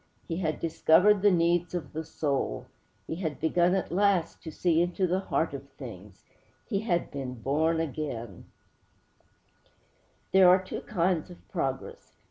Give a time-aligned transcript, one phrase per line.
[0.27, 2.65] He had discovered the need of the soul.
[3.05, 6.23] He had begun at last to see into the heart of things.'
[6.67, 8.45] He had been born again!
[10.31, 12.15] There are two kinds of progress.